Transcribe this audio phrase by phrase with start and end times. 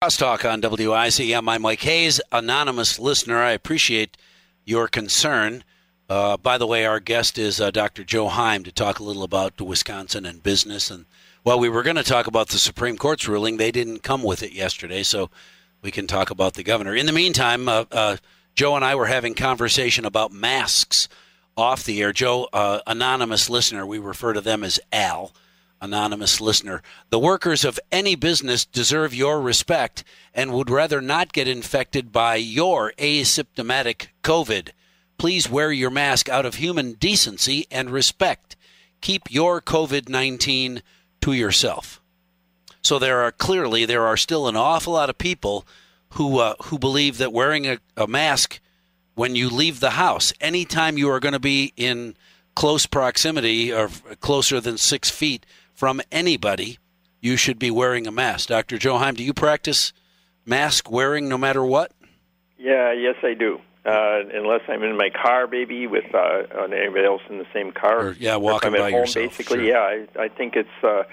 [0.00, 1.48] Crosstalk on WIZM.
[1.48, 3.38] I'm Mike Hayes, anonymous listener.
[3.38, 4.16] I appreciate
[4.64, 5.64] your concern.
[6.08, 8.04] Uh, by the way, our guest is uh, Dr.
[8.04, 10.88] Joe Heim to talk a little about Wisconsin and business.
[10.88, 11.06] And
[11.42, 14.44] while we were going to talk about the Supreme Court's ruling, they didn't come with
[14.44, 15.30] it yesterday, so
[15.82, 16.94] we can talk about the governor.
[16.94, 18.16] In the meantime, uh, uh
[18.54, 21.08] Joe and I were having conversation about masks
[21.56, 22.12] off the air.
[22.12, 25.32] Joe, uh, anonymous listener, we refer to them as Al
[25.80, 26.82] anonymous listener.
[27.10, 30.04] The workers of any business deserve your respect
[30.34, 34.70] and would rather not get infected by your asymptomatic COVID.
[35.18, 38.56] Please wear your mask out of human decency and respect.
[39.00, 40.82] Keep your COVID 19
[41.20, 42.00] to yourself.
[42.82, 45.66] So there are clearly there are still an awful lot of people
[46.10, 48.60] who uh, who believe that wearing a, a mask
[49.14, 52.16] when you leave the house, anytime you are going to be in
[52.54, 53.90] close proximity or
[54.20, 55.44] closer than six feet
[55.78, 56.76] from anybody,
[57.20, 58.48] you should be wearing a mask.
[58.48, 58.78] Dr.
[58.78, 59.92] Joe Heim, do you practice
[60.44, 61.92] mask wearing no matter what?
[62.58, 63.60] Yeah, yes, I do.
[63.86, 68.08] Uh, unless I'm in my car, maybe with uh, anybody else in the same car.
[68.08, 69.38] Or, yeah, walking by home, yourself.
[69.38, 69.66] Basically, sure.
[69.66, 71.04] yeah, I, I think it's uh,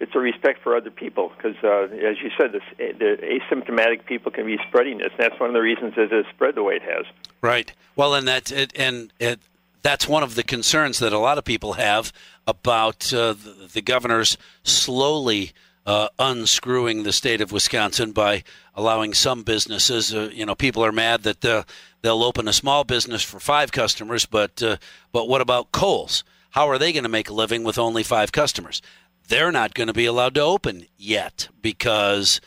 [0.00, 3.18] it's a respect for other people because, uh, as you said, this, the
[3.52, 5.10] asymptomatic people can be spreading this.
[5.10, 7.04] And that's one of the reasons it has spread the way it has.
[7.42, 7.74] Right.
[7.94, 9.38] Well, and that it, and it,
[9.84, 12.10] that's one of the concerns that a lot of people have
[12.46, 13.34] about uh,
[13.72, 15.52] the, governor's slowly
[15.84, 18.42] uh, unscrewing the state of Wisconsin by
[18.74, 20.12] allowing some businesses.
[20.12, 21.64] Uh, you know, people are mad that uh,
[22.00, 24.78] they'll open a small business for five customers, but uh,
[25.12, 26.24] but what about Kohl's?
[26.50, 28.80] How are they going to make a living with only five customers?
[29.28, 32.40] They're not going to be allowed to open yet because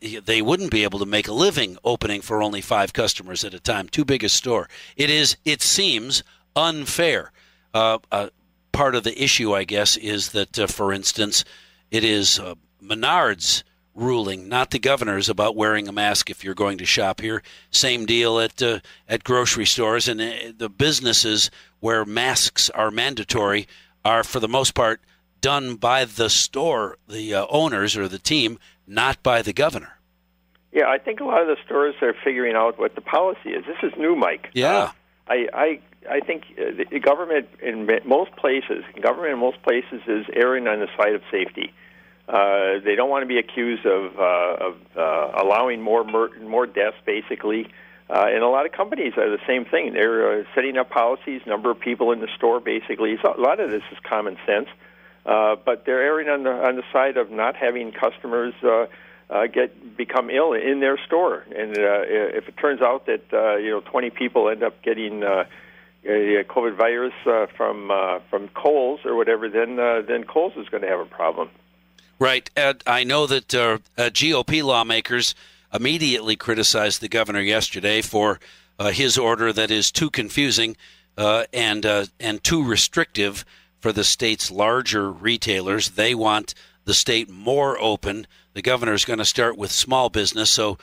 [0.00, 3.60] they wouldn't be able to make a living opening for only five customers at a
[3.60, 3.88] time.
[3.88, 4.68] Too big a store.
[4.96, 5.36] It is.
[5.44, 6.22] It seems
[6.56, 7.32] unfair.
[7.74, 8.28] Uh, uh,
[8.72, 11.44] part of the issue, I guess, is that, uh, for instance,
[11.90, 16.78] it is uh, Menard's ruling, not the governor's, about wearing a mask if you're going
[16.78, 17.42] to shop here.
[17.70, 21.50] Same deal at uh, at grocery stores and uh, the businesses
[21.80, 23.68] where masks are mandatory
[24.04, 25.00] are, for the most part,
[25.40, 29.98] done by the store, the owners or the team, not by the governor.
[30.72, 33.64] Yeah, I think a lot of the stores are figuring out what the policy is.
[33.66, 34.48] This is new, Mike.
[34.54, 34.92] Yeah.
[35.28, 40.26] I, I I think uh, the government in most places, government in most places is
[40.34, 41.72] erring on the side of safety.
[42.28, 46.66] Uh, they don't want to be accused of, uh, of uh, allowing more mur- more
[46.66, 47.68] deaths, basically.
[48.08, 49.92] Uh, and a lot of companies are the same thing.
[49.94, 53.16] They're uh, setting up policies, number of people in the store, basically.
[53.22, 54.68] So a lot of this is common sense,
[55.24, 58.54] uh, but they're erring on the on the side of not having customers.
[58.62, 58.86] Uh,
[59.30, 61.44] uh, get become ill in their store.
[61.56, 65.24] And uh, if it turns out that uh, you know 20 people end up getting
[65.24, 65.44] uh,
[66.04, 70.68] a COVID virus uh, from uh, from Kohl's or whatever, then uh, then Kohl's is
[70.68, 71.50] going to have a problem.
[72.18, 72.48] Right.
[72.56, 75.34] Ed, I know that uh, uh, GOP lawmakers
[75.72, 78.38] immediately criticized the governor yesterday for
[78.78, 80.76] uh, his order that is too confusing
[81.16, 81.84] and
[82.20, 83.44] and too restrictive
[83.80, 85.90] for the state's larger retailers.
[85.90, 88.26] They want the state more open.
[88.54, 90.78] The governor is going to start with small business, so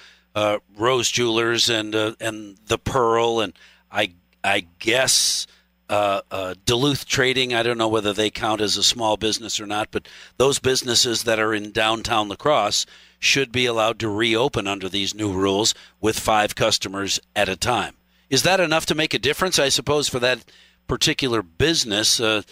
[0.77, 3.53] Rose Jewelers and and the Pearl, and
[3.91, 4.13] I
[4.43, 5.47] I guess
[5.89, 7.53] uh, uh, Duluth Trading.
[7.53, 10.07] I don't know whether they count as a small business or not, but
[10.37, 12.85] those businesses that are in downtown La Crosse
[13.19, 17.95] should be allowed to reopen under these new rules with five customers at a time.
[18.29, 19.59] Is that enough to make a difference?
[19.59, 20.45] I suppose for that
[20.87, 22.19] particular business.
[22.19, 22.43] Uh,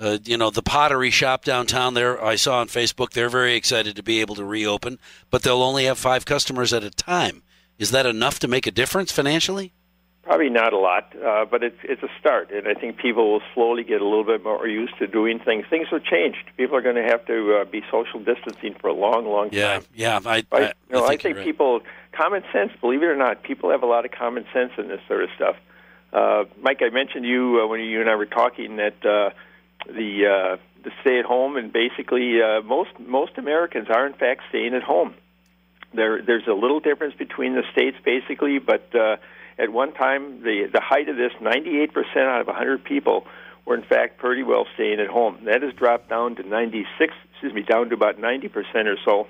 [0.00, 3.94] uh, you know, the pottery shop downtown there, I saw on Facebook, they're very excited
[3.94, 4.98] to be able to reopen,
[5.30, 7.42] but they'll only have five customers at a time.
[7.78, 9.74] Is that enough to make a difference financially?
[10.24, 13.42] Probably not a lot, uh, but it's it's a start, and I think people will
[13.54, 15.66] slowly get a little bit more used to doing things.
[15.68, 16.38] Things have changed.
[16.56, 19.74] People are going to have to uh, be social distancing for a long, long yeah,
[19.74, 19.84] time.
[19.92, 21.44] Yeah, I, I, I, you know, I think, think right.
[21.44, 21.80] people
[22.12, 22.70] common sense.
[22.80, 25.30] Believe it or not, people have a lot of common sense in this sort of
[25.34, 25.56] stuff.
[26.12, 29.30] Uh, Mike, I mentioned you uh, when you and I were talking that uh,
[29.86, 34.42] the uh, the stay at home, and basically uh, most most Americans are in fact
[34.50, 35.14] staying at home.
[35.94, 39.16] There, there's a little difference between the states, basically, but uh,
[39.58, 43.26] at one time, the, the height of this, 98% out of 100 people
[43.64, 45.44] were in fact pretty well staying at home.
[45.44, 48.50] That has dropped down to 96, excuse me, down to about 90%
[48.86, 49.28] or so.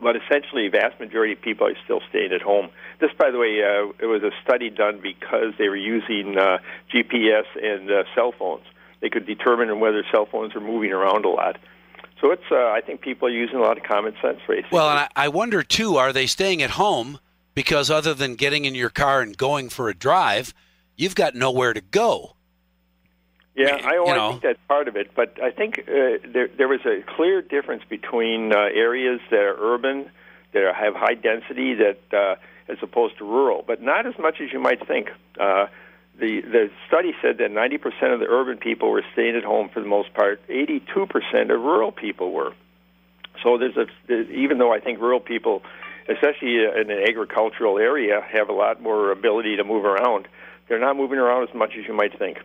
[0.00, 2.68] But essentially, vast majority of people are still staying at home.
[3.00, 6.58] This, by the way, uh, it was a study done because they were using uh,
[6.92, 8.64] GPS and uh, cell phones.
[9.00, 11.56] They could determine whether cell phones are moving around a lot.
[12.20, 14.70] So it's, uh, I think people are using a lot of common sense, basically.
[14.72, 17.18] Well, and I, I wonder too, are they staying at home
[17.56, 20.54] because other than getting in your car and going for a drive,
[20.94, 22.36] you've got nowhere to go.
[23.56, 24.30] Yeah, I, you know.
[24.32, 27.82] think that's part of it, but I think uh, there there was a clear difference
[27.88, 30.10] between uh, areas that are urban
[30.52, 32.36] that have high density that uh,
[32.68, 35.08] as opposed to rural, but not as much as you might think.
[35.40, 35.68] Uh,
[36.18, 39.80] the the study said that 90% of the urban people were staying at home for
[39.80, 40.46] the most part.
[40.48, 40.82] 82%
[41.44, 42.52] of rural people were.
[43.42, 43.86] So there's a
[44.30, 45.62] even though I think rural people,
[46.08, 50.28] especially in an agricultural area, have a lot more ability to move around.
[50.68, 52.38] They're not moving around as much as you might think.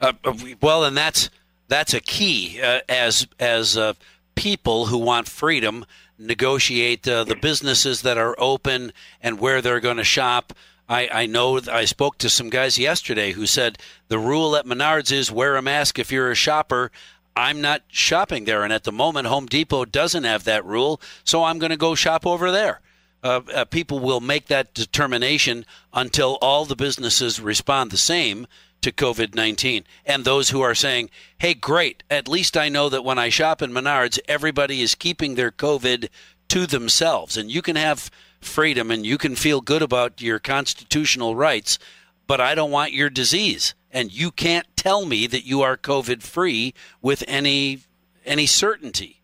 [0.00, 0.12] Uh,
[0.60, 1.30] well, and that's
[1.68, 3.94] that's a key uh, as as uh,
[4.34, 5.86] people who want freedom
[6.18, 10.52] negotiate uh, the businesses that are open and where they're going to shop.
[10.88, 13.78] I, I know I spoke to some guys yesterday who said
[14.08, 16.92] the rule at Menards is wear a mask if you're a shopper.
[17.36, 21.44] I'm not shopping there, and at the moment, Home Depot doesn't have that rule, so
[21.44, 22.80] I'm going to go shop over there.
[23.22, 28.46] Uh, uh, people will make that determination until all the businesses respond the same
[28.80, 29.84] to COVID 19.
[30.04, 33.60] And those who are saying, hey, great, at least I know that when I shop
[33.60, 36.08] in Menards, everybody is keeping their COVID
[36.48, 37.36] to themselves.
[37.36, 38.10] And you can have
[38.40, 41.78] freedom and you can feel good about your constitutional rights,
[42.26, 43.74] but I don't want your disease.
[43.96, 47.80] And you can't tell me that you are COVID free with any
[48.26, 49.22] any certainty.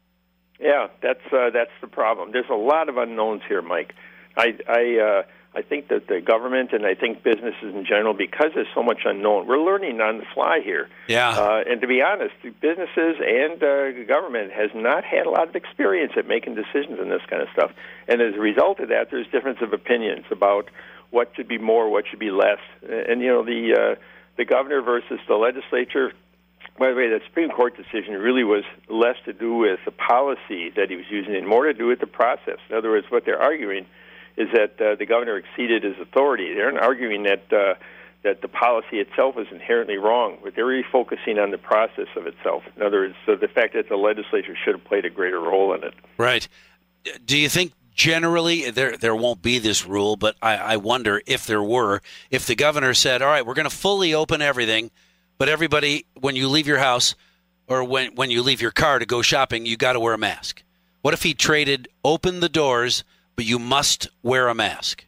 [0.58, 2.32] Yeah, that's uh, that's the problem.
[2.32, 3.92] There's a lot of unknowns here, Mike.
[4.34, 5.22] I I uh,
[5.54, 9.00] I think that the government and I think businesses in general, because there's so much
[9.04, 10.88] unknown, we're learning on the fly here.
[11.06, 11.28] Yeah.
[11.28, 15.54] Uh, and to be honest, businesses and uh, government has not had a lot of
[15.54, 17.72] experience at making decisions on this kind of stuff.
[18.08, 20.70] And as a result of that, there's difference of opinions about
[21.10, 22.60] what should be more, what should be less.
[22.80, 24.00] And you know, the uh,
[24.37, 26.12] the governor versus the legislature.
[26.79, 30.70] By the way, the Supreme Court decision really was less to do with the policy
[30.76, 32.58] that he was using and more to do with the process.
[32.70, 33.87] In other words, what they're arguing
[34.37, 36.55] is that uh, the governor exceeded his authority.
[36.55, 37.75] They're not arguing that uh,
[38.23, 42.26] that the policy itself is inherently wrong, but they're really focusing on the process of
[42.26, 42.62] itself.
[42.76, 45.75] In other words, so the fact that the legislature should have played a greater role
[45.75, 45.94] in it.
[46.19, 46.46] Right.
[47.25, 51.47] Do you think generally there there won't be this rule, but I, I wonder if
[51.47, 52.00] there were,
[52.31, 54.91] if the governor said, "All right, we're going to fully open everything,
[55.39, 57.15] but everybody, when you leave your house
[57.67, 60.19] or when when you leave your car to go shopping, you got to wear a
[60.19, 60.62] mask."
[61.03, 63.03] What if he traded open the doors?
[63.37, 65.05] but you must wear a mask.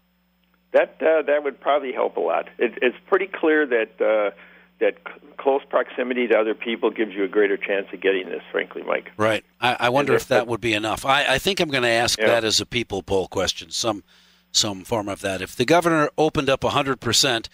[0.73, 2.49] That uh, that would probably help a lot.
[2.59, 4.37] It, it's pretty clear that uh,
[4.81, 8.43] that c- close proximity to other people gives you a greater chance of getting this.
[8.50, 9.11] Frankly, Mike.
[9.17, 9.44] Right.
[9.61, 11.05] I, I wonder if that would be enough.
[11.05, 12.26] I, I think I'm going to ask yeah.
[12.26, 14.05] that as a people poll question, some
[14.53, 15.43] some form of that.
[15.43, 17.49] If the governor opened up 100 percent,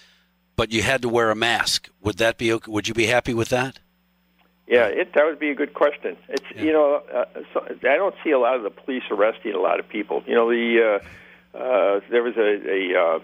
[0.57, 2.53] but you had to wear a mask, would that be?
[2.53, 2.71] Okay?
[2.71, 3.81] Would you be happy with that?
[4.71, 6.17] Yeah, it, that would be a good question.
[6.29, 6.63] It's yeah.
[6.63, 9.81] you know, uh, so I don't see a lot of the police arresting a lot
[9.81, 10.23] of people.
[10.27, 11.01] You know, the
[11.55, 13.19] uh, uh, there was a a, uh,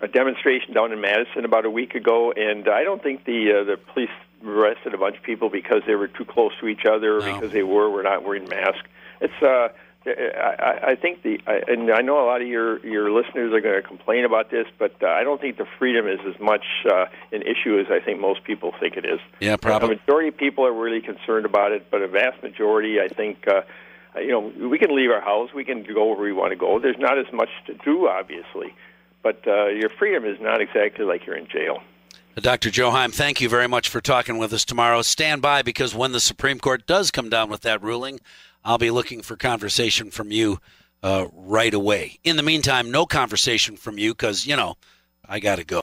[0.00, 3.64] a demonstration down in Madison about a week ago, and I don't think the uh,
[3.64, 4.10] the police
[4.44, 7.34] arrested a bunch of people because they were too close to each other, or no.
[7.34, 8.88] because they were were not wearing masks.
[9.20, 9.68] It's uh,
[10.06, 13.60] I, I think the I, and I know a lot of your your listeners are
[13.60, 16.64] going to complain about this, but uh, I don't think the freedom is as much
[16.90, 19.18] uh, an issue as I think most people think it is.
[19.40, 19.94] Yeah, probably.
[19.94, 23.48] A majority of people are really concerned about it, but a vast majority, I think,
[23.48, 23.62] uh,
[24.16, 26.78] you know, we can leave our house, we can go where we want to go.
[26.78, 28.74] There's not as much to do, obviously,
[29.26, 31.82] but uh, your freedom is not exactly like you're in jail.
[32.36, 32.70] Dr.
[32.70, 35.02] Joe Heim, thank you very much for talking with us tomorrow.
[35.02, 38.20] Stand by because when the Supreme Court does come down with that ruling,
[38.64, 40.60] I'll be looking for conversation from you
[41.02, 42.20] uh, right away.
[42.22, 44.76] In the meantime, no conversation from you because, you know,
[45.28, 45.80] I got to go.